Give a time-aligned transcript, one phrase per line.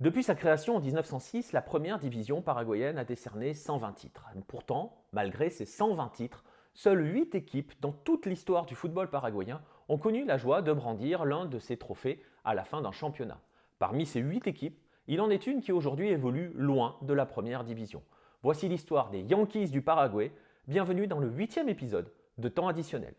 [0.00, 4.26] Depuis sa création en 1906, la première division paraguayenne a décerné 120 titres.
[4.48, 6.42] Pourtant, malgré ces 120 titres,
[6.74, 11.24] seules 8 équipes dans toute l'histoire du football paraguayen ont connu la joie de brandir
[11.24, 13.40] l'un de ces trophées à la fin d'un championnat.
[13.78, 17.62] Parmi ces 8 équipes, il en est une qui aujourd'hui évolue loin de la première
[17.62, 18.02] division.
[18.42, 20.32] Voici l'histoire des Yankees du Paraguay.
[20.66, 23.14] Bienvenue dans le huitième épisode de Temps additionnel.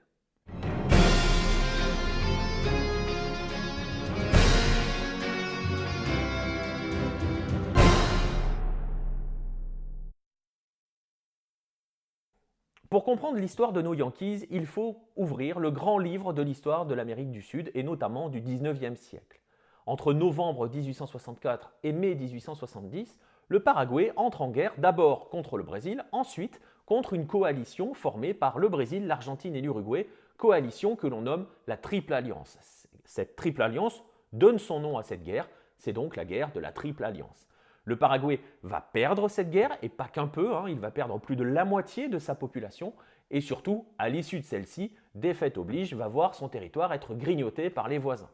[12.96, 16.96] Pour comprendre l'histoire de nos Yankees, il faut ouvrir le grand livre de l'histoire de
[16.96, 19.42] l'Amérique du Sud et notamment du 19e siècle.
[19.86, 26.06] Entre novembre 1864 et mai 1870, le Paraguay entre en guerre d'abord contre le Brésil,
[26.14, 30.08] ensuite contre une coalition formée par le Brésil, l'Argentine et l'Uruguay,
[30.38, 32.88] coalition que l'on nomme la Triple Alliance.
[33.04, 35.50] Cette Triple Alliance donne son nom à cette guerre,
[35.80, 37.50] c'est donc la guerre de la Triple Alliance.
[37.86, 41.36] Le Paraguay va perdre cette guerre, et pas qu'un peu, hein, il va perdre plus
[41.36, 42.94] de la moitié de sa population,
[43.32, 47.88] et surtout, à l'issue de celle-ci, défaite oblige, va voir son territoire être grignoté par
[47.88, 48.30] les voisins.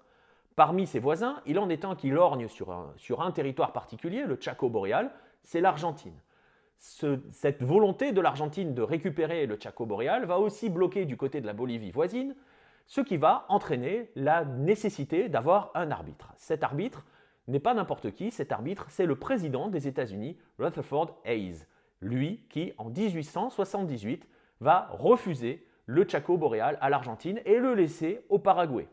[0.55, 4.69] Parmi ses voisins, il en est un qui lorgne sur un, territoire particulier, le Chaco
[4.69, 5.11] boréal,
[5.43, 6.19] c'est l'Argentine.
[6.77, 11.45] cette volonté de l'Argentine de récupérer le Chaco boréal va aussi bloquer du côté de
[11.45, 12.35] la Bolivie voisine,
[12.87, 16.33] ce qui va entraîner la nécessité d'avoir un arbitre.
[16.35, 17.05] Cet arbitre,
[17.47, 21.65] n'est pas n'importe qui, cet arbitre, c'est le président des États-Unis, Rutherford Hayes.
[22.01, 24.27] Lui qui, en 1878,
[24.59, 28.87] va refuser le Chaco boréal à l'Argentine et le laisser au Paraguay.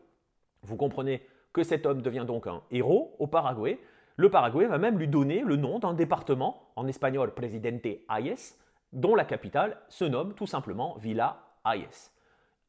[0.63, 3.79] Vous comprenez que cet homme devient donc un héros au Paraguay.
[4.17, 8.55] Le Paraguay va même lui donner le nom d'un département, en espagnol Presidente Hayes,
[8.91, 12.11] dont la capitale se nomme tout simplement Villa Hayes.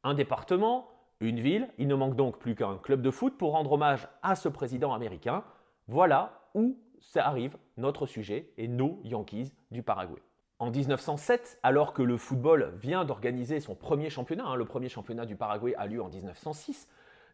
[0.03, 0.87] Un département,
[1.19, 4.35] une ville, il ne manque donc plus qu'un club de foot pour rendre hommage à
[4.35, 5.43] ce président américain.
[5.91, 10.21] Voilà où ça arrive notre sujet et nos Yankees du Paraguay.
[10.57, 15.25] En 1907, alors que le football vient d'organiser son premier championnat, hein, le premier championnat
[15.25, 16.87] du Paraguay a lieu en 1906,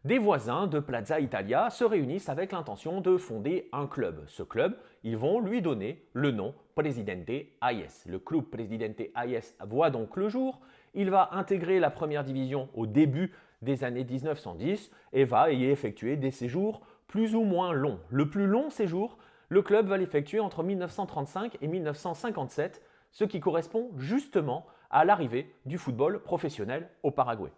[0.04, 4.24] des voisins de Plaza Italia se réunissent avec l'intention de fonder un club.
[4.26, 7.30] Ce club, ils vont lui donner le nom Presidente
[7.62, 8.06] Hayes.
[8.06, 10.58] Le club Presidente Hayes voit donc le jour.
[10.94, 13.32] Il va intégrer la première division au début
[13.62, 17.98] des années 1910 et va y effectuer des séjours plus ou moins long.
[18.10, 23.90] Le plus long séjour, le club va l'effectuer entre 1935 et 1957, ce qui correspond
[23.96, 27.50] justement à l'arrivée du football professionnel au Paraguay.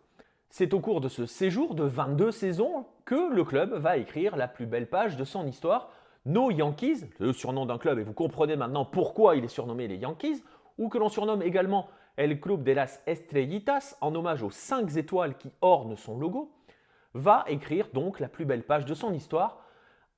[0.49, 4.49] C'est au cours de ce séjour de 22 saisons que le club va écrire la
[4.49, 5.91] plus belle page de son histoire,
[6.27, 9.97] nos Yankees, le surnom d'un club, et vous comprenez maintenant pourquoi il est surnommé les
[9.97, 10.43] Yankees,
[10.79, 15.37] ou que l'on surnomme également El Club de las Estrellitas, en hommage aux 5 étoiles
[15.37, 16.53] qui ornent son logo
[17.15, 19.65] va écrire donc la plus belle page de son histoire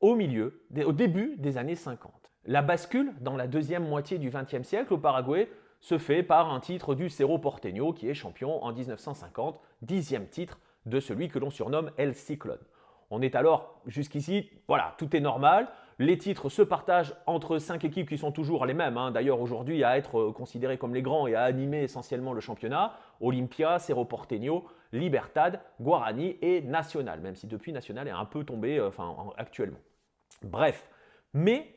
[0.01, 2.13] au milieu, au début des années 50.
[2.45, 5.49] La bascule dans la deuxième moitié du XXe siècle au Paraguay
[5.81, 10.59] se fait par un titre du Cerro Porteño qui est champion en 1950, dixième titre
[10.87, 12.59] de celui que l'on surnomme El Cyclone.
[13.11, 15.69] On est alors jusqu'ici, voilà, tout est normal.
[15.99, 19.11] Les titres se partagent entre cinq équipes qui sont toujours les mêmes, hein.
[19.11, 22.95] d'ailleurs aujourd'hui à être considérées comme les grands et à animer essentiellement le championnat.
[23.21, 28.79] Olympia, Cerro Porteño, Libertad, Guarani et Nacional, même si depuis Nacional est un peu tombé
[28.79, 29.81] euh, enfin, actuellement.
[30.43, 30.89] Bref,
[31.35, 31.75] mais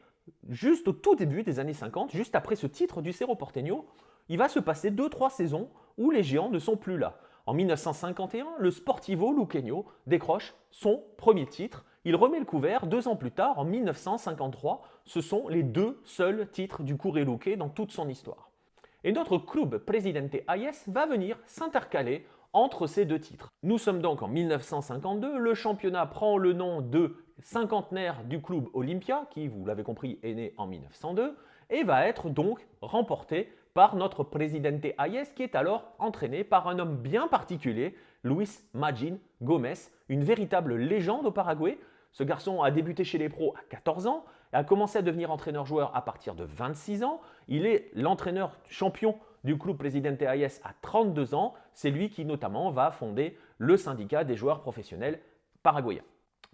[0.50, 3.86] juste au tout début des années 50, juste après ce titre du Cerro Porteño,
[4.28, 7.18] il va se passer 2-3 saisons où les géants ne sont plus là.
[7.46, 11.86] En 1951, le Sportivo Luqueño décroche son premier titre.
[12.04, 14.82] Il remet le couvert deux ans plus tard, en 1953.
[15.06, 18.50] Ce sont les deux seuls titres du Luque dans toute son histoire.
[19.04, 23.50] Et notre club Presidente Hayes va venir s'intercaler entre ces deux titres.
[23.64, 29.28] Nous sommes donc en 1952, le championnat prend le nom de cinquantenaire du club Olympia,
[29.30, 31.36] qui, vous l'avez compris, est né en 1902,
[31.70, 36.80] et va être donc remporté par notre Presidente Hayes, qui est alors entraîné par un
[36.80, 37.94] homme bien particulier,
[38.24, 39.74] Luis Magin Gomez,
[40.08, 41.78] une véritable légende au Paraguay.
[42.14, 44.24] Ce garçon a débuté chez les pros à 14 ans,
[44.54, 47.20] a commencé à devenir entraîneur-joueur à partir de 26 ans.
[47.50, 51.54] Il est l'entraîneur champion du club Presidente Hayes à 32 ans.
[51.74, 55.22] C'est lui qui notamment va fonder le syndicat des joueurs professionnels
[55.64, 56.04] paraguayens.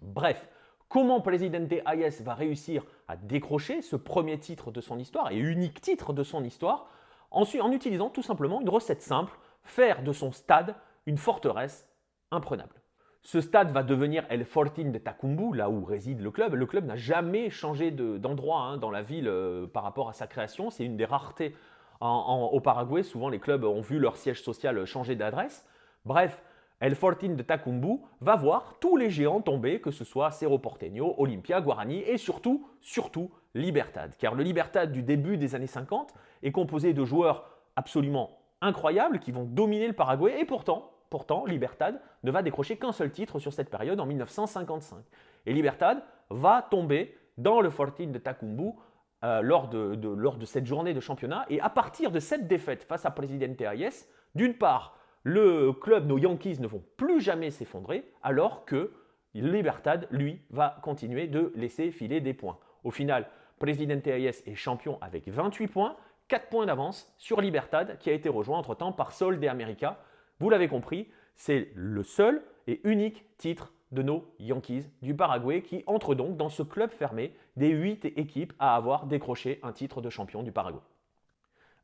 [0.00, 0.48] Bref,
[0.88, 5.80] comment Presidente Hayes va réussir à décrocher ce premier titre de son histoire et unique
[5.80, 6.86] titre de son histoire
[7.30, 9.32] en utilisant tout simplement une recette simple,
[9.64, 10.74] faire de son stade
[11.06, 11.88] une forteresse
[12.30, 12.74] imprenable.
[13.22, 16.54] Ce stade va devenir El Fortin de Tacumbu, là où réside le club.
[16.54, 20.26] Le club n'a jamais changé d'endroit hein, dans la ville euh, par rapport à sa
[20.26, 20.70] création.
[20.70, 21.54] C'est une des raretés
[22.02, 25.66] au Paraguay, souvent les clubs ont vu leur siège social changer d'adresse.
[26.04, 26.42] Bref,
[26.80, 31.14] El Fortín de Tacumbu va voir tous les géants tomber, que ce soit Cerro Porteño,
[31.16, 34.16] Olimpia, Guarani et surtout, surtout Libertad.
[34.18, 36.12] Car le Libertad du début des années 50
[36.42, 42.00] est composé de joueurs absolument incroyables qui vont dominer le Paraguay et pourtant, pourtant Libertad
[42.24, 45.04] ne va décrocher qu'un seul titre sur cette période en 1955.
[45.46, 48.72] Et Libertad va tomber dans le Fortín de Tacumbu
[49.24, 51.46] euh, lors, de, lors, de, cette journée de championnat.
[51.48, 56.18] Et à partir de cette défaite face à Presidente Hayes, d'une part, le club, nos
[56.18, 58.90] Yankees, ne vont plus jamais s'effondrer, alors que
[59.34, 62.58] Libertad, lui, va continuer de laisser filer des points.
[62.84, 63.28] Au final,
[63.58, 65.96] Presidente Hayes est champion avec 28 points,
[66.28, 70.00] 4 points d'avance sur Libertad, qui a été rejoint entre-temps par Sol de América.
[70.40, 75.84] Vous l'avez compris, c'est le seul et unique titre de nos Yankees du Paraguay qui
[75.86, 80.10] entrent donc dans ce club fermé des 8 équipes à avoir décroché un titre de
[80.10, 80.80] champion du Paraguay.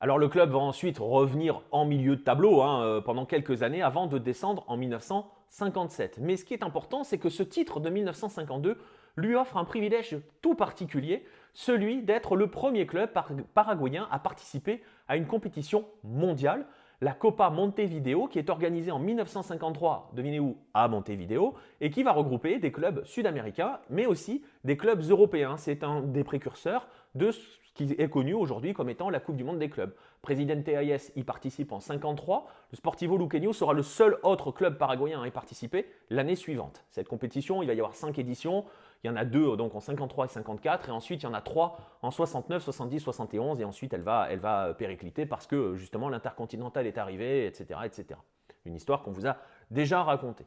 [0.01, 3.83] Alors le club va ensuite revenir en milieu de tableau hein, euh, pendant quelques années
[3.83, 6.19] avant de descendre en 1957.
[6.21, 8.79] Mais ce qui est important, c'est que ce titre de 1952
[9.17, 13.11] lui offre un privilège tout particulier, celui d'être le premier club
[13.55, 16.67] paraguayen à participer à une compétition mondiale,
[17.01, 22.13] la Copa Montevideo, qui est organisée en 1953, devinez où, à Montevideo, et qui va
[22.13, 25.57] regrouper des clubs sud-américains, mais aussi des clubs européens.
[25.57, 27.31] C'est un des précurseurs de
[27.79, 29.95] qui est connu aujourd'hui comme étant la Coupe du Monde des clubs.
[30.21, 32.49] Presidente Hayes y participe en 53.
[32.73, 36.85] Le Sportivo Luqueño sera le seul autre club paraguayen à y participer l'année suivante.
[36.91, 38.65] Cette compétition, il va y avoir cinq éditions.
[39.05, 41.35] Il y en a deux donc en 53 et 54, et ensuite il y en
[41.35, 46.09] a trois en 69, 70, 71, et ensuite elle va, va péricliter parce que justement
[46.09, 48.19] l'intercontinental est arrivé, etc., etc.
[48.65, 49.37] Une histoire qu'on vous a
[49.71, 50.47] déjà racontée.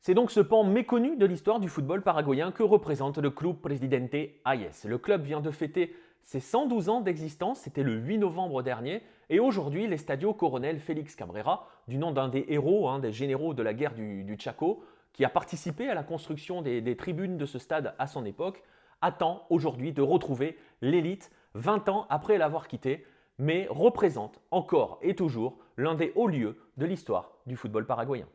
[0.00, 4.14] C'est donc ce pan méconnu de l'histoire du football paraguayen que représente le Club Presidente
[4.44, 4.70] Hayes.
[4.84, 9.40] Le club vient de fêter c'est 112 ans d'existence, c'était le 8 novembre dernier, et
[9.40, 13.74] aujourd'hui, l'Estadio Coronel Félix Cabrera, du nom d'un des héros, hein, des généraux de la
[13.74, 18.06] guerre du, Chaco, qui a participé à la construction des, tribunes de ce stade à
[18.06, 18.62] son époque,
[19.00, 23.04] attend aujourd'hui de retrouver l'élite 20 ans après l'avoir quitté,
[23.38, 28.26] mais représente encore et toujours l'un des hauts lieux de l'histoire du football paraguayen.